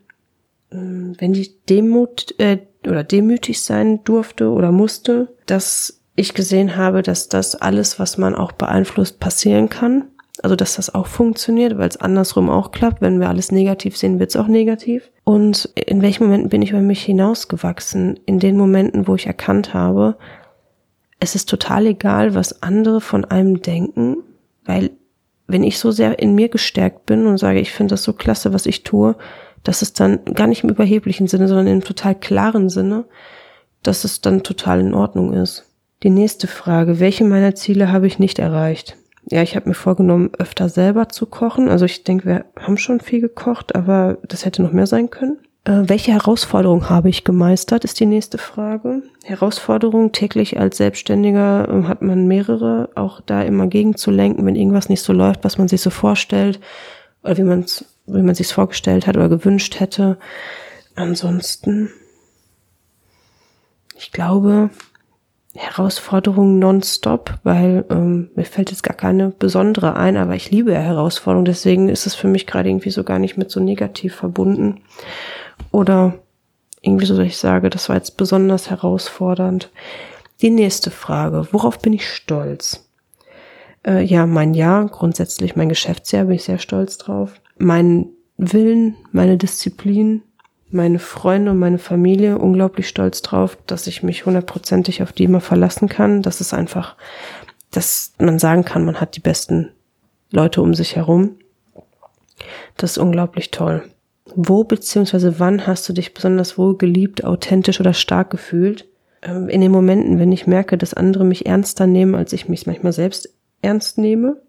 wenn 0.73 1.33
die 1.33 1.55
Demut 1.69 2.35
äh, 2.39 2.59
oder 2.87 3.03
demütig 3.03 3.61
sein 3.61 4.03
durfte 4.03 4.49
oder 4.49 4.71
musste, 4.71 5.29
dass 5.45 6.01
ich 6.15 6.33
gesehen 6.33 6.75
habe, 6.75 7.01
dass 7.01 7.29
das 7.29 7.55
alles, 7.55 7.99
was 7.99 8.17
man 8.17 8.35
auch 8.35 8.51
beeinflusst, 8.51 9.19
passieren 9.19 9.69
kann. 9.69 10.05
Also 10.41 10.55
dass 10.55 10.75
das 10.75 10.93
auch 10.93 11.07
funktioniert, 11.07 11.77
weil 11.77 11.87
es 11.87 11.97
andersrum 11.97 12.49
auch 12.49 12.71
klappt. 12.71 13.01
Wenn 13.01 13.19
wir 13.19 13.29
alles 13.29 13.51
negativ 13.51 13.95
sehen, 13.95 14.19
wird 14.19 14.31
es 14.31 14.35
auch 14.35 14.47
negativ. 14.47 15.11
Und 15.23 15.69
in 15.75 16.01
welchen 16.01 16.25
Momenten 16.25 16.49
bin 16.49 16.61
ich 16.61 16.71
über 16.71 16.81
mich 16.81 17.03
hinausgewachsen? 17.03 18.19
In 18.25 18.39
den 18.39 18.57
Momenten, 18.57 19.07
wo 19.07 19.15
ich 19.15 19.27
erkannt 19.27 19.73
habe, 19.73 20.17
es 21.19 21.35
ist 21.35 21.49
total 21.49 21.85
egal, 21.85 22.35
was 22.35 22.63
andere 22.63 22.99
von 22.99 23.25
einem 23.25 23.61
denken, 23.61 24.17
weil 24.65 24.91
wenn 25.47 25.63
ich 25.63 25.77
so 25.77 25.91
sehr 25.91 26.19
in 26.19 26.35
mir 26.35 26.49
gestärkt 26.49 27.05
bin 27.05 27.27
und 27.27 27.37
sage, 27.37 27.59
ich 27.59 27.71
finde 27.71 27.93
das 27.93 28.03
so 28.03 28.13
klasse, 28.13 28.53
was 28.53 28.65
ich 28.65 28.83
tue, 28.83 29.15
dass 29.63 29.81
es 29.81 29.93
dann 29.93 30.23
gar 30.25 30.47
nicht 30.47 30.63
im 30.63 30.69
überheblichen 30.69 31.27
Sinne, 31.27 31.47
sondern 31.47 31.67
im 31.67 31.83
total 31.83 32.15
klaren 32.15 32.69
Sinne, 32.69 33.05
dass 33.81 34.03
es 34.03 34.21
dann 34.21 34.43
total 34.43 34.79
in 34.79 34.93
Ordnung 34.93 35.33
ist. 35.33 35.65
Die 36.03 36.09
nächste 36.09 36.47
Frage, 36.47 36.99
welche 36.99 37.23
meiner 37.23 37.55
Ziele 37.55 37.91
habe 37.91 38.07
ich 38.07 38.19
nicht 38.19 38.39
erreicht? 38.39 38.97
Ja, 39.29 39.41
ich 39.41 39.55
habe 39.55 39.69
mir 39.69 39.75
vorgenommen, 39.75 40.31
öfter 40.37 40.67
selber 40.67 41.07
zu 41.07 41.25
kochen. 41.25 41.69
Also 41.69 41.85
ich 41.85 42.03
denke, 42.03 42.25
wir 42.25 42.45
haben 42.59 42.77
schon 42.77 42.99
viel 42.99 43.21
gekocht, 43.21 43.73
aber 43.73 44.17
das 44.27 44.45
hätte 44.45 44.61
noch 44.61 44.73
mehr 44.73 44.87
sein 44.87 45.09
können. 45.09 45.37
Äh, 45.65 45.83
welche 45.85 46.11
Herausforderung 46.11 46.89
habe 46.89 47.07
ich 47.07 47.23
gemeistert, 47.23 47.85
ist 47.85 47.99
die 48.01 48.05
nächste 48.05 48.37
Frage. 48.37 49.03
Herausforderung 49.23 50.11
täglich 50.11 50.59
als 50.59 50.75
Selbstständiger 50.77 51.69
äh, 51.69 51.87
hat 51.87 52.01
man 52.01 52.27
mehrere, 52.27 52.89
auch 52.95 53.21
da 53.21 53.41
immer 53.41 53.67
gegenzulenken, 53.67 54.45
wenn 54.45 54.55
irgendwas 54.55 54.89
nicht 54.89 55.01
so 55.01 55.13
läuft, 55.13 55.45
was 55.45 55.57
man 55.57 55.69
sich 55.69 55.81
so 55.81 55.89
vorstellt 55.89 56.59
oder 57.23 57.37
wie 57.37 57.43
man 57.43 57.61
es 57.61 57.85
wie 58.05 58.21
man 58.21 58.35
sich 58.35 58.47
vorgestellt 58.47 59.07
hat 59.07 59.15
oder 59.15 59.29
gewünscht 59.29 59.79
hätte. 59.79 60.17
Ansonsten, 60.95 61.89
ich 63.95 64.11
glaube, 64.11 64.69
Herausforderungen 65.55 66.57
nonstop, 66.57 67.35
weil 67.43 67.85
ähm, 67.89 68.29
mir 68.35 68.45
fällt 68.45 68.71
jetzt 68.71 68.83
gar 68.83 68.95
keine 68.95 69.29
besondere 69.29 69.95
ein, 69.95 70.17
aber 70.17 70.35
ich 70.35 70.49
liebe 70.49 70.73
Herausforderungen, 70.73 71.45
deswegen 71.45 71.89
ist 71.89 72.07
es 72.07 72.15
für 72.15 72.27
mich 72.27 72.47
gerade 72.47 72.69
irgendwie 72.69 72.89
so 72.89 73.03
gar 73.03 73.19
nicht 73.19 73.37
mit 73.37 73.51
so 73.51 73.59
negativ 73.59 74.15
verbunden. 74.15 74.81
Oder 75.71 76.15
irgendwie 76.81 77.05
so, 77.05 77.15
dass 77.15 77.27
ich 77.27 77.37
sage, 77.37 77.69
das 77.69 77.87
war 77.87 77.95
jetzt 77.95 78.17
besonders 78.17 78.69
herausfordernd. 78.69 79.69
Die 80.41 80.49
nächste 80.49 80.89
Frage, 80.91 81.47
worauf 81.51 81.79
bin 81.79 81.93
ich 81.93 82.09
stolz? 82.09 82.89
Äh, 83.85 84.03
ja, 84.03 84.25
mein 84.25 84.55
Jahr, 84.55 84.87
grundsätzlich 84.87 85.55
mein 85.55 85.69
Geschäftsjahr, 85.69 86.25
bin 86.25 86.35
ich 86.35 86.43
sehr 86.43 86.59
stolz 86.59 86.97
drauf. 86.97 87.39
Mein 87.57 88.09
Willen, 88.37 88.95
meine 89.11 89.37
Disziplin, 89.37 90.23
meine 90.69 90.99
Freunde 90.99 91.51
und 91.51 91.59
meine 91.59 91.77
Familie 91.77 92.39
unglaublich 92.39 92.87
stolz 92.87 93.21
drauf, 93.21 93.57
dass 93.67 93.87
ich 93.87 94.01
mich 94.01 94.25
hundertprozentig 94.25 95.03
auf 95.03 95.13
die 95.13 95.25
immer 95.25 95.41
verlassen 95.41 95.87
kann. 95.87 96.23
Das 96.23 96.41
ist 96.41 96.53
einfach, 96.53 96.95
dass 97.71 98.13
man 98.17 98.39
sagen 98.39 98.65
kann, 98.65 98.85
man 98.85 98.99
hat 98.99 99.15
die 99.15 99.21
besten 99.21 99.69
Leute 100.31 100.61
um 100.61 100.73
sich 100.73 100.95
herum. 100.95 101.37
Das 102.75 102.91
ist 102.91 102.97
unglaublich 102.97 103.51
toll. 103.51 103.83
Wo 104.35 104.63
beziehungsweise 104.63 105.39
wann 105.39 105.67
hast 105.67 105.87
du 105.87 105.93
dich 105.93 106.13
besonders 106.13 106.57
wohl 106.57 106.77
geliebt, 106.77 107.23
authentisch 107.23 107.79
oder 107.79 107.93
stark 107.93 108.31
gefühlt? 108.31 108.87
Ähm, 109.21 109.49
in 109.49 109.61
den 109.61 109.71
Momenten, 109.71 110.17
wenn 110.17 110.31
ich 110.31 110.47
merke, 110.47 110.77
dass 110.77 110.93
andere 110.93 111.23
mich 111.23 111.45
ernster 111.45 111.85
nehmen, 111.85 112.15
als 112.15 112.33
ich 112.33 112.49
mich 112.49 112.65
manchmal 112.65 112.93
selbst 112.93 113.29
ernst 113.61 113.97
nehme. 113.97 114.41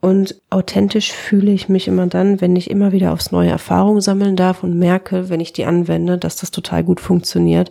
Und 0.00 0.40
authentisch 0.48 1.12
fühle 1.12 1.52
ich 1.52 1.68
mich 1.68 1.86
immer 1.86 2.06
dann, 2.06 2.40
wenn 2.40 2.56
ich 2.56 2.70
immer 2.70 2.92
wieder 2.92 3.12
aufs 3.12 3.32
neue 3.32 3.50
Erfahrungen 3.50 4.00
sammeln 4.00 4.34
darf 4.34 4.62
und 4.62 4.78
merke, 4.78 5.28
wenn 5.28 5.40
ich 5.40 5.52
die 5.52 5.66
anwende, 5.66 6.16
dass 6.16 6.36
das 6.36 6.50
total 6.50 6.84
gut 6.84 7.00
funktioniert. 7.00 7.70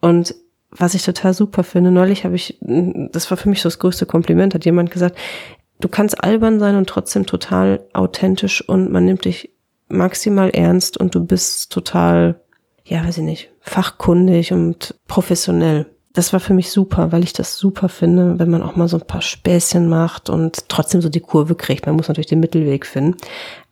Und 0.00 0.34
was 0.70 0.94
ich 0.94 1.04
total 1.04 1.34
super 1.34 1.64
finde, 1.64 1.90
neulich 1.90 2.24
habe 2.24 2.34
ich, 2.34 2.58
das 2.60 3.30
war 3.30 3.36
für 3.36 3.48
mich 3.48 3.60
so 3.60 3.68
das 3.68 3.78
größte 3.78 4.06
Kompliment, 4.06 4.54
hat 4.54 4.64
jemand 4.64 4.90
gesagt, 4.90 5.18
du 5.80 5.88
kannst 5.88 6.22
albern 6.22 6.58
sein 6.58 6.76
und 6.76 6.88
trotzdem 6.88 7.26
total 7.26 7.86
authentisch 7.92 8.66
und 8.66 8.90
man 8.90 9.04
nimmt 9.04 9.24
dich 9.24 9.50
maximal 9.88 10.50
ernst 10.50 10.96
und 10.96 11.14
du 11.14 11.24
bist 11.24 11.70
total, 11.72 12.40
ja, 12.84 13.04
weiß 13.04 13.18
ich 13.18 13.24
nicht, 13.24 13.50
fachkundig 13.60 14.52
und 14.52 14.94
professionell 15.06 15.86
das 16.16 16.32
war 16.32 16.40
für 16.40 16.54
mich 16.54 16.70
super, 16.70 17.12
weil 17.12 17.22
ich 17.24 17.34
das 17.34 17.58
super 17.58 17.90
finde, 17.90 18.38
wenn 18.38 18.48
man 18.48 18.62
auch 18.62 18.74
mal 18.74 18.88
so 18.88 18.96
ein 18.96 19.06
paar 19.06 19.20
Späßchen 19.20 19.86
macht 19.86 20.30
und 20.30 20.70
trotzdem 20.70 21.02
so 21.02 21.10
die 21.10 21.20
Kurve 21.20 21.54
kriegt. 21.54 21.84
Man 21.84 21.94
muss 21.94 22.08
natürlich 22.08 22.26
den 22.26 22.40
Mittelweg 22.40 22.86
finden. 22.86 23.18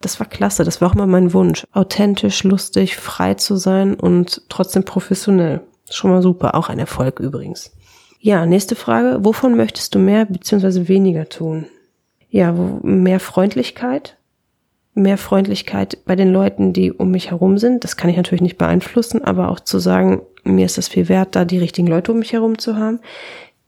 Das 0.02 0.20
war 0.20 0.26
klasse. 0.26 0.62
Das 0.62 0.82
war 0.82 0.90
auch 0.90 0.94
immer 0.94 1.06
mein 1.06 1.32
Wunsch. 1.32 1.66
Authentisch, 1.72 2.44
lustig, 2.44 2.96
frei 2.96 3.32
zu 3.32 3.56
sein 3.56 3.94
und 3.94 4.42
trotzdem 4.50 4.84
professionell. 4.84 5.62
Schon 5.90 6.10
mal 6.10 6.20
super. 6.20 6.54
Auch 6.54 6.68
ein 6.68 6.78
Erfolg 6.78 7.18
übrigens. 7.18 7.72
Ja, 8.20 8.44
nächste 8.44 8.76
Frage. 8.76 9.24
Wovon 9.24 9.56
möchtest 9.56 9.94
du 9.94 9.98
mehr 9.98 10.26
bzw. 10.26 10.86
weniger 10.88 11.30
tun? 11.30 11.64
Ja, 12.28 12.52
mehr 12.82 13.20
Freundlichkeit, 13.20 14.18
mehr 14.92 15.16
Freundlichkeit 15.16 16.04
bei 16.04 16.14
den 16.14 16.30
Leuten, 16.30 16.74
die 16.74 16.92
um 16.92 17.10
mich 17.10 17.30
herum 17.30 17.56
sind. 17.56 17.84
Das 17.84 17.96
kann 17.96 18.10
ich 18.10 18.18
natürlich 18.18 18.42
nicht 18.42 18.58
beeinflussen, 18.58 19.24
aber 19.24 19.48
auch 19.48 19.60
zu 19.60 19.78
sagen, 19.78 20.20
mir 20.44 20.66
ist 20.66 20.78
es 20.78 20.88
viel 20.88 21.08
wert, 21.08 21.34
da 21.36 21.44
die 21.44 21.58
richtigen 21.58 21.88
Leute 21.88 22.12
um 22.12 22.18
mich 22.18 22.32
herum 22.32 22.58
zu 22.58 22.76
haben. 22.76 23.00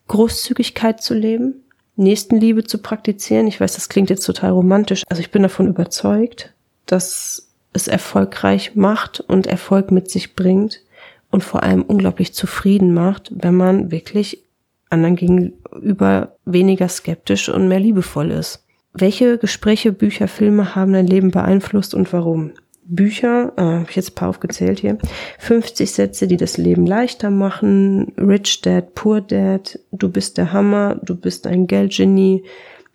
Großzügigkeit 0.08 1.02
zu 1.02 1.14
leben, 1.14 1.64
Nächstenliebe 1.96 2.64
zu 2.64 2.78
praktizieren. 2.78 3.46
Ich 3.46 3.60
weiß, 3.60 3.74
das 3.74 3.88
klingt 3.88 4.10
jetzt 4.10 4.24
total 4.24 4.50
romantisch. 4.50 5.02
Also 5.08 5.20
ich 5.20 5.30
bin 5.30 5.42
davon 5.42 5.66
überzeugt, 5.66 6.52
dass 6.84 7.48
es 7.72 7.88
erfolgreich 7.88 8.74
macht 8.74 9.20
und 9.20 9.46
Erfolg 9.46 9.90
mit 9.90 10.10
sich 10.10 10.36
bringt 10.36 10.82
und 11.30 11.42
vor 11.42 11.62
allem 11.62 11.82
unglaublich 11.82 12.34
zufrieden 12.34 12.94
macht, 12.94 13.30
wenn 13.34 13.54
man 13.54 13.90
wirklich 13.90 14.42
anderen 14.88 15.16
gegenüber 15.16 16.36
weniger 16.44 16.88
skeptisch 16.88 17.48
und 17.48 17.68
mehr 17.68 17.80
liebevoll 17.80 18.30
ist. 18.30 18.64
Welche 18.92 19.36
Gespräche, 19.36 19.92
Bücher, 19.92 20.28
Filme 20.28 20.74
haben 20.74 20.92
dein 20.92 21.06
Leben 21.06 21.30
beeinflusst 21.30 21.94
und 21.94 22.12
warum? 22.12 22.52
Bücher, 22.88 23.52
äh, 23.56 23.62
habe 23.62 23.86
ich 23.88 23.96
jetzt 23.96 24.12
ein 24.12 24.14
paar 24.14 24.28
aufgezählt 24.28 24.80
hier, 24.80 24.98
50 25.38 25.90
Sätze, 25.90 26.26
die 26.26 26.36
das 26.36 26.56
Leben 26.56 26.86
leichter 26.86 27.30
machen, 27.30 28.12
Rich 28.18 28.62
Dad, 28.62 28.94
Poor 28.94 29.20
Dad, 29.20 29.78
Du 29.92 30.08
bist 30.08 30.38
der 30.38 30.52
Hammer, 30.52 30.96
Du 31.02 31.16
bist 31.16 31.46
ein 31.46 31.66
Geldgenie, 31.66 32.44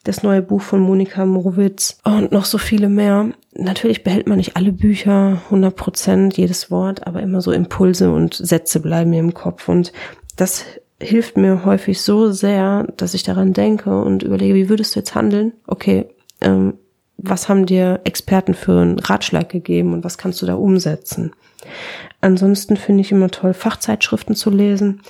das 0.03 0.23
neue 0.23 0.41
Buch 0.41 0.61
von 0.61 0.79
Monika 0.79 1.25
Morowitz 1.25 1.99
und 2.03 2.31
noch 2.31 2.45
so 2.45 2.57
viele 2.57 2.89
mehr. 2.89 3.29
Natürlich 3.53 4.03
behält 4.03 4.27
man 4.27 4.37
nicht 4.37 4.55
alle 4.55 4.71
Bücher 4.71 5.41
100 5.45 5.75
Prozent, 5.75 6.37
jedes 6.37 6.71
Wort, 6.71 7.05
aber 7.05 7.21
immer 7.21 7.41
so 7.41 7.51
Impulse 7.51 8.11
und 8.11 8.33
Sätze 8.33 8.79
bleiben 8.79 9.11
mir 9.11 9.19
im 9.19 9.33
Kopf 9.33 9.69
und 9.69 9.91
das 10.37 10.65
hilft 10.99 11.37
mir 11.37 11.65
häufig 11.65 12.01
so 12.01 12.31
sehr, 12.31 12.87
dass 12.97 13.13
ich 13.13 13.23
daran 13.23 13.53
denke 13.53 14.01
und 14.01 14.23
überlege, 14.23 14.55
wie 14.55 14.69
würdest 14.69 14.95
du 14.95 14.99
jetzt 14.99 15.15
handeln? 15.15 15.53
Okay, 15.67 16.05
ähm, 16.41 16.75
was 17.23 17.49
haben 17.49 17.65
dir 17.65 18.01
Experten 18.03 18.53
für 18.53 18.79
einen 18.79 18.99
Ratschlag 18.99 19.49
gegeben 19.49 19.93
und 19.93 20.03
was 20.03 20.17
kannst 20.17 20.41
du 20.41 20.45
da 20.45 20.55
umsetzen? 20.55 21.33
Ansonsten 22.21 22.77
finde 22.77 23.01
ich 23.01 23.11
immer 23.11 23.29
toll, 23.29 23.53
Fachzeitschriften 23.53 24.35
zu 24.35 24.49
lesen. 24.49 25.01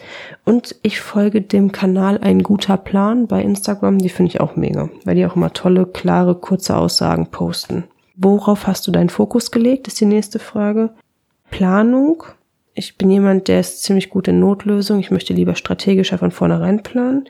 Und 0.44 0.76
ich 0.82 1.00
folge 1.00 1.42
dem 1.42 1.72
Kanal 1.72 2.18
Ein 2.20 2.44
guter 2.44 2.78
Plan 2.78 3.28
bei 3.28 3.42
Instagram. 3.42 4.00
Die 4.00 4.10
finde 4.10 4.32
ich 4.32 4.42
auch 4.42 4.56
mega, 4.56 4.90
weil 5.06 5.16
die 5.16 5.26
auch 5.26 5.36
immer 5.36 5.54
tolle, 5.54 5.86
klare, 5.86 6.36
kurze 6.36 6.76
Aussagen 6.76 7.28
posten. 7.28 7.86
Worauf 8.16 8.68
hast 8.68 8.86
du 8.88 8.92
deinen 8.92 9.10
Fokus 9.10 9.52
gelegt, 9.52 9.88
ist 9.88 10.00
die 10.00 10.06
nächste 10.06 10.40
Frage. 10.40 10.92
Planung 11.50 12.24
ich 12.74 12.98
bin 12.98 13.12
jemand, 13.12 13.48
der 13.48 13.60
ist 13.60 13.84
ziemlich 13.84 14.10
gut 14.10 14.28
in 14.28 14.40
Notlösung. 14.40 15.00
Ich 15.00 15.12
möchte 15.12 15.34
lieber 15.34 15.56
strategischer 15.56 16.18
von 16.18 16.32
vornherein 16.32 16.84
planen. 16.84 17.26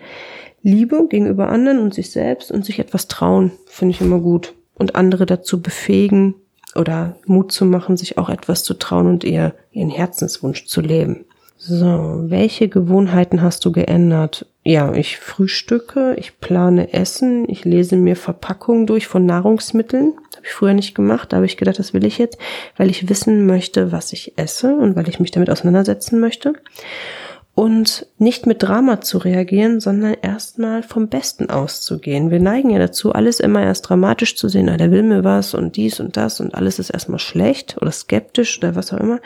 Liebe 0.61 1.07
gegenüber 1.07 1.49
anderen 1.49 1.79
und 1.79 1.93
sich 1.93 2.11
selbst 2.11 2.51
und 2.51 2.63
sich 2.63 2.77
etwas 2.77 3.07
trauen, 3.07 3.51
finde 3.65 3.95
ich 3.95 4.01
immer 4.01 4.19
gut. 4.19 4.53
Und 4.81 4.95
andere 4.95 5.27
dazu 5.27 5.61
befähigen 5.61 6.33
oder 6.75 7.15
Mut 7.27 7.51
zu 7.51 7.65
machen, 7.65 7.97
sich 7.97 8.17
auch 8.17 8.29
etwas 8.29 8.63
zu 8.63 8.73
trauen 8.73 9.05
und 9.05 9.23
ihr, 9.23 9.53
ihren 9.71 9.91
Herzenswunsch 9.91 10.65
zu 10.65 10.81
leben. 10.81 11.25
So, 11.55 12.23
welche 12.25 12.67
Gewohnheiten 12.67 13.43
hast 13.43 13.63
du 13.63 13.71
geändert? 13.71 14.47
Ja, 14.63 14.91
ich 14.93 15.19
frühstücke, 15.19 16.15
ich 16.17 16.39
plane 16.39 16.93
Essen, 16.93 17.47
ich 17.47 17.63
lese 17.63 17.95
mir 17.95 18.15
Verpackungen 18.15 18.87
durch 18.87 19.05
von 19.05 19.27
Nahrungsmitteln. 19.27 20.13
Habe 20.35 20.45
ich 20.47 20.53
früher 20.53 20.73
nicht 20.73 20.95
gemacht, 20.95 21.31
da 21.31 21.37
habe 21.37 21.45
ich 21.45 21.57
gedacht, 21.57 21.77
das 21.77 21.93
will 21.93 22.03
ich 22.03 22.17
jetzt, 22.17 22.39
weil 22.77 22.89
ich 22.89 23.07
wissen 23.07 23.45
möchte, 23.45 23.91
was 23.91 24.11
ich 24.13 24.39
esse 24.39 24.75
und 24.75 24.95
weil 24.95 25.07
ich 25.07 25.19
mich 25.19 25.29
damit 25.29 25.51
auseinandersetzen 25.51 26.19
möchte. 26.19 26.53
Und 27.53 28.07
nicht 28.17 28.47
mit 28.47 28.63
Drama 28.63 29.01
zu 29.01 29.17
reagieren, 29.17 29.81
sondern 29.81 30.15
erstmal 30.21 30.83
vom 30.83 31.09
Besten 31.09 31.49
auszugehen. 31.49 32.31
Wir 32.31 32.39
neigen 32.39 32.69
ja 32.69 32.79
dazu, 32.79 33.11
alles 33.11 33.39
immer 33.39 33.61
erst 33.61 33.89
dramatisch 33.89 34.35
zu 34.35 34.47
sehen, 34.47 34.69
ah, 34.69 34.77
der 34.77 34.91
will 34.91 35.03
mir 35.03 35.23
was 35.23 35.53
und 35.53 35.75
dies 35.75 35.99
und 35.99 36.15
das 36.15 36.39
und 36.39 36.55
alles 36.55 36.79
ist 36.79 36.89
erstmal 36.91 37.19
schlecht 37.19 37.77
oder 37.81 37.91
skeptisch 37.91 38.57
oder 38.59 38.75
was 38.75 38.93
auch 38.93 38.99
immer. 38.99 39.19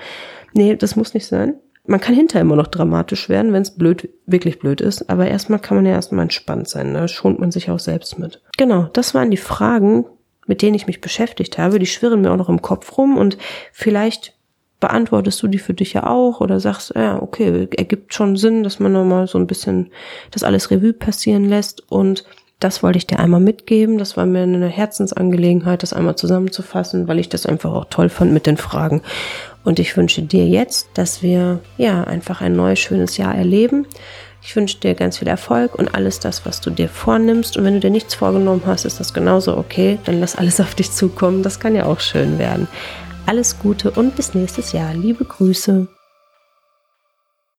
Nee, 0.54 0.76
das 0.76 0.96
muss 0.96 1.14
nicht 1.14 1.28
sein 1.28 1.56
man 1.88 2.00
kann 2.00 2.16
hinterher 2.16 2.42
immer 2.42 2.56
noch 2.56 2.68
dramatisch 2.68 3.30
werden, 3.30 3.54
wenn 3.54 3.62
es 3.62 3.72
blöd, 3.72 4.10
wirklich 4.26 4.60
blöd 4.60 4.82
ist. 4.82 5.10
Aber 5.10 5.28
erstmal 5.28 5.60
kann 5.60 5.78
man 5.78 5.86
ja 5.86 5.94
erstmal 5.94 6.24
entspannt 6.24 6.68
sein. 6.68 6.94
Da 6.94 7.02
ne? 7.02 7.08
schont 7.08 7.40
man 7.40 7.52
sich 7.52 7.70
auch 7.70 7.80
selbst 7.80 8.18
mit. 8.20 8.42
Genau, 8.58 8.90
das 8.94 9.14
waren 9.14 9.32
die 9.32 9.38
Fragen, 9.38 10.06
mit 10.48 10.62
denen 10.62 10.76
ich 10.76 10.88
mich 10.88 11.02
beschäftigt 11.02 11.58
habe. 11.58 11.80
Die 11.80 11.86
schwirren 11.86 12.22
mir 12.22 12.32
auch 12.32 12.38
noch 12.38 12.50
im 12.50 12.62
Kopf 12.62 12.98
rum 12.98 13.18
und 13.18 13.38
vielleicht 13.72 14.35
beantwortest 14.80 15.42
du 15.42 15.48
die 15.48 15.60
für 15.60 15.74
dich 15.74 15.94
ja 15.94 16.08
auch 16.08 16.42
oder 16.42 16.60
sagst, 16.60 16.94
ja, 16.96 17.22
okay, 17.22 17.68
ergibt 17.78 18.14
schon 18.14 18.36
Sinn, 18.36 18.64
dass 18.64 18.80
man 18.80 18.92
nochmal 18.92 19.28
so 19.28 19.38
ein 19.38 19.48
bisschen 19.48 19.92
das 20.32 20.44
alles 20.44 20.70
Revue 20.72 20.94
passieren 20.94 21.46
lässt 21.46 21.90
und 21.92 22.26
das 22.60 22.82
wollte 22.84 22.98
ich 22.98 23.08
dir 23.08 23.20
einmal 23.20 23.42
mitgeben. 23.42 23.98
Das 23.98 24.16
war 24.16 24.26
mir 24.26 24.44
eine 24.44 24.68
Herzensangelegenheit, 24.68 25.84
das 25.84 25.94
einmal 25.94 26.16
zusammenzufassen, 26.16 27.08
weil 27.08 27.20
ich 27.20 27.28
das 27.28 27.46
einfach 27.46 27.74
auch 27.74 27.86
toll 27.90 28.10
fand 28.10 28.32
mit 28.32 28.46
den 28.46 28.58
Fragen. 28.58 29.02
Und 29.66 29.80
ich 29.80 29.98
wünsche 29.98 30.22
dir 30.22 30.48
jetzt, 30.48 30.88
dass 30.94 31.22
wir 31.22 31.60
ja 31.78 32.06
einfach 32.06 32.42
ein 32.42 32.56
neues, 32.56 32.80
schönes 32.80 33.18
Jahr 33.18 33.36
erleben. 33.36 33.86
Ich 34.42 34.56
wünsche 34.56 34.78
dir 34.78 34.94
ganz 34.94 35.18
viel 35.18 35.28
Erfolg 35.28 35.76
und 35.76 35.96
alles 35.96 36.20
das, 36.20 36.46
was 36.46 36.62
du 36.62 36.70
dir 36.70 36.88
vornimmst. 36.88 37.58
Und 37.58 37.66
wenn 37.66 37.74
du 37.74 37.80
dir 37.80 37.90
nichts 37.90 38.14
vorgenommen 38.14 38.62
hast, 38.66 38.86
ist 38.86 39.00
das 39.00 39.14
genauso 39.14 39.58
okay. 39.58 39.98
Dann 40.06 40.20
lass 40.20 40.36
alles 40.36 40.62
auf 40.62 40.76
dich 40.76 40.92
zukommen. 40.92 41.44
Das 41.44 41.60
kann 41.60 41.76
ja 41.76 41.86
auch 41.88 42.00
schön 42.00 42.38
werden. 42.38 42.68
Alles 43.26 43.58
Gute 43.60 43.92
und 43.92 44.16
bis 44.16 44.34
nächstes 44.36 44.72
Jahr. 44.72 44.94
Liebe 44.94 45.26
Grüße. 45.26 45.88